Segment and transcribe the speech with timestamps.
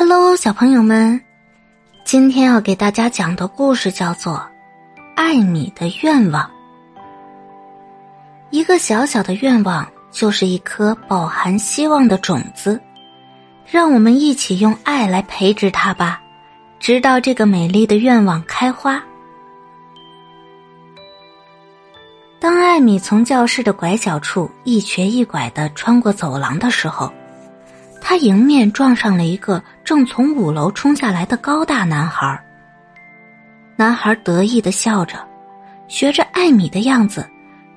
[0.00, 1.20] Hello，小朋友们，
[2.04, 4.32] 今天要给大家讲的故事叫做
[5.14, 6.42] 《艾米的愿望》。
[8.48, 12.80] 一个小小的愿望，就是一颗饱含希望的种子，
[13.66, 16.18] 让我们一起用爱来培植它吧，
[16.78, 19.02] 直到这个美丽的愿望开花。
[22.40, 27.12] 当艾米从教室的拐角处一瘸一拐的穿过走廊的时候。
[28.00, 32.42] 他迎面撞上了一个正从五楼冲下来的高大男孩。
[33.76, 35.16] 男孩得意的笑着，
[35.88, 37.28] 学着艾米的样子，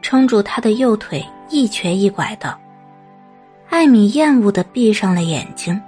[0.01, 2.57] 撑住他的右腿，一瘸一拐的。
[3.69, 5.79] 艾米厌恶的闭上了眼睛。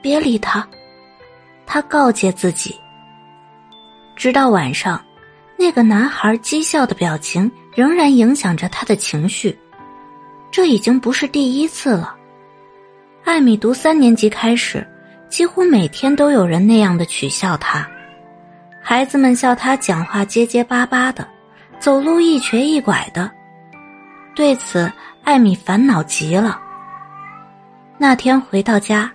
[0.00, 0.66] 别理他，
[1.66, 2.74] 他告诫自己。
[4.14, 4.98] 直到晚上，
[5.58, 9.56] 那个男孩讥笑的表情仍然影响着他的情绪。
[10.50, 12.15] 这已经不是第一次了。
[13.26, 14.86] 艾米读三年级开始，
[15.28, 17.84] 几乎每天都有人那样的取笑他。
[18.80, 21.26] 孩子们笑他讲话结结巴巴的，
[21.80, 23.28] 走路一瘸一拐的。
[24.32, 24.90] 对此，
[25.24, 26.60] 艾米烦恼极了。
[27.98, 29.10] 那天回到家，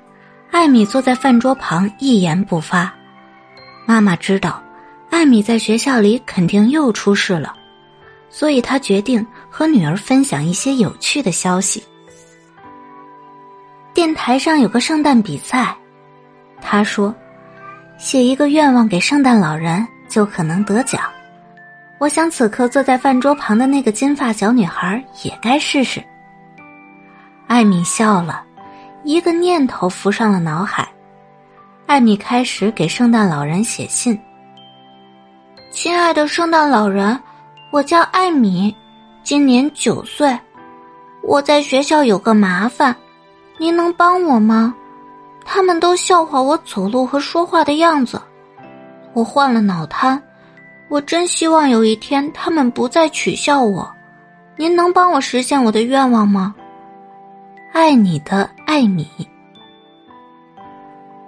[0.51, 2.93] 艾米坐在饭桌旁一言不发。
[3.87, 4.61] 妈妈知道，
[5.09, 7.55] 艾米在学校里肯定又出事了，
[8.29, 11.81] 所以她决定和女儿分享一些有趣的消息。
[13.93, 15.75] 电台上有个圣诞比赛，
[16.61, 17.13] 他说
[17.99, 21.01] ：“写一个愿望给圣诞老人就可能得奖。”
[21.99, 26.01] 我想此刻坐在饭桌旁的那个金发小女孩也该试试。
[27.47, 28.43] 艾米笑了，
[29.03, 30.87] 一个念头浮上了脑海。
[31.85, 34.17] 艾米开始给圣诞老人写信
[35.69, 37.19] ：“亲爱的圣诞老人，
[37.71, 38.73] 我叫艾米，
[39.21, 40.39] 今年九岁，
[41.21, 42.95] 我在学校有个麻烦。”
[43.61, 44.73] 您能帮我吗？
[45.45, 48.19] 他们都笑话我走路和说话的样子。
[49.13, 50.19] 我患了脑瘫，
[50.89, 53.87] 我真希望有一天他们不再取笑我。
[54.57, 56.55] 您能帮我实现我的愿望吗？
[57.71, 59.07] 爱你的艾米。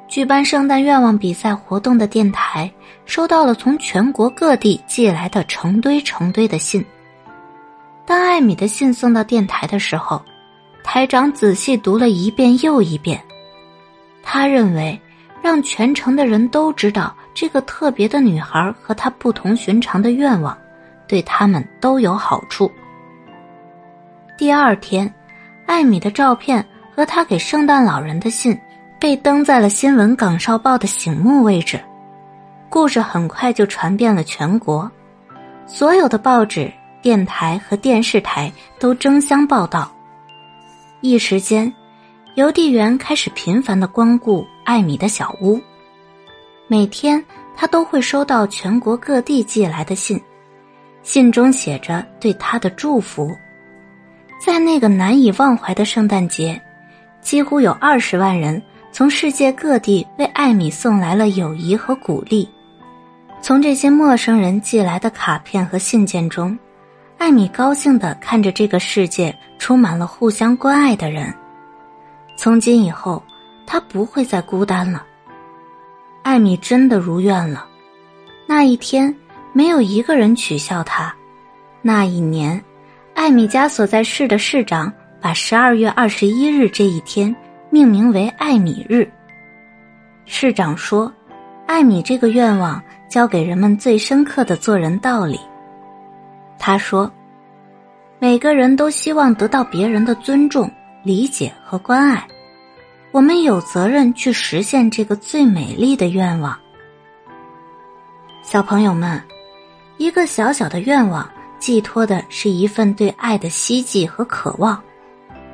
[0.07, 2.71] 举办圣诞愿望比赛活动的电台
[3.05, 6.83] 收到了从全国各地寄来的成堆成堆的信。
[8.07, 10.19] 当艾米的信送到电台的时候。
[10.83, 13.19] 台长仔细读了一遍又一遍，
[14.21, 14.99] 他认为
[15.41, 20.55] 让全城的人都知道这个特别的女孩和她不同寻常的愿望，
[21.07, 22.71] 对他们都有好处。
[24.37, 25.11] 第二天，
[25.65, 26.63] 艾米的照片
[26.95, 28.57] 和她给圣诞老人的信
[28.99, 31.79] 被登在了新闻岗哨报的醒目位置，
[32.69, 34.89] 故事很快就传遍了全国，
[35.65, 36.71] 所有的报纸、
[37.01, 39.91] 电台和电视台都争相报道。
[41.03, 41.69] 一时间，
[42.35, 45.59] 邮递员开始频繁的光顾艾米的小屋。
[46.65, 47.21] 每天，
[47.57, 50.17] 他都会收到全国各地寄来的信，
[51.01, 53.35] 信中写着对他的祝福。
[54.39, 56.59] 在那个难以忘怀的圣诞节，
[57.19, 58.63] 几乎有二十万人
[58.93, 62.47] 从世界各地为艾米送来了友谊和鼓励。
[63.41, 66.57] 从这些陌生人寄来的卡片和信件中。
[67.17, 71.33] 艾米高兴的看着这个世界充满了互相关爱的人，
[72.35, 73.23] 从今以后，
[73.65, 75.05] 她不会再孤单了。
[76.21, 77.65] 艾米真的如愿了，
[78.45, 79.13] 那一天
[79.53, 81.13] 没有一个人取笑她。
[81.81, 82.61] 那一年，
[83.13, 84.91] 艾米家所在市的市长
[85.21, 87.33] 把十二月二十一日这一天
[87.69, 89.09] 命名为艾米日。
[90.25, 91.11] 市长说
[91.67, 95.39] ：“艾米这个愿望教给人们最深刻的做人道理。”
[96.65, 97.11] 他说
[98.19, 100.71] ：“每个人都希望得到别人的尊重、
[101.03, 102.25] 理解和关爱，
[103.11, 106.57] 我们有责任去实现这个最美丽的愿望。”
[108.41, 109.21] 小朋友们，
[109.97, 111.29] 一个小小的愿望
[111.59, 114.81] 寄托的是一份对爱的希冀和渴望，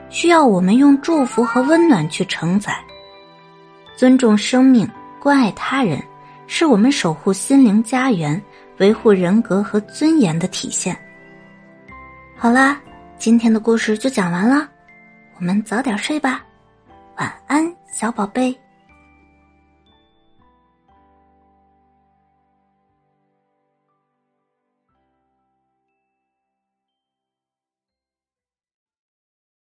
[0.09, 2.72] 需要我们用祝福和温暖去承载。
[3.96, 4.88] 尊重生命、
[5.20, 6.00] 关爱他人，
[6.46, 8.40] 是我们守护心灵家园。
[8.79, 10.97] 维护人格和尊严的体现。
[12.35, 12.81] 好啦，
[13.17, 14.67] 今天的故事就讲完了，
[15.37, 16.43] 我们早点睡吧，
[17.17, 18.58] 晚安，小宝贝。